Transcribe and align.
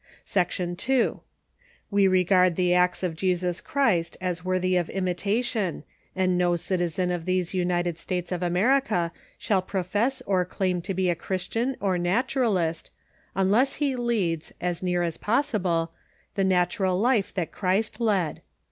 Section 0.25 0.75
II. 0.89 1.19
We 1.91 2.07
regard 2.07 2.55
the 2.55 2.73
acts 2.73 3.03
of 3.03 3.15
Jesus 3.15 3.61
Christ 3.61 4.17
as 4.19 4.43
wor 4.43 4.57
thy 4.57 4.69
of 4.69 4.89
imitation, 4.89 5.83
and 6.15 6.35
no 6.39 6.55
citizen 6.55 7.11
of 7.11 7.25
these 7.25 7.53
United 7.53 7.99
States 7.99 8.31
of 8.31 8.41
America 8.41 9.11
shall 9.37 9.61
profess 9.61 10.23
or 10.23 10.43
claim 10.43 10.81
to 10.81 10.95
be 10.95 11.11
a 11.11 11.15
Christian 11.15 11.77
or 11.79 11.99
Natu 11.99 12.41
ralist 12.41 12.89
unless 13.35 13.75
he 13.75 13.95
leads, 13.95 14.51
as 14.59 14.81
near 14.81 15.03
as 15.03 15.17
possible, 15.17 15.91
the 16.33 16.43
natural 16.43 16.99
life 16.99 17.31
that 17.35 17.51
Christ 17.51 17.99
led. 18.01 18.41